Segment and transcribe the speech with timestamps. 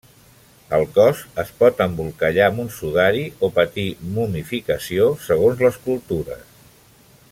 [0.77, 6.47] El cos es pot embolcallar amb un sudari o patir momificació segons les cultures.